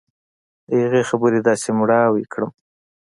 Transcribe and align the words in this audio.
د 0.69 0.71
هغه 0.83 1.01
خبرې 1.09 1.39
داسې 1.47 1.69
مړاوى 1.79 2.23
کړم. 2.33 2.51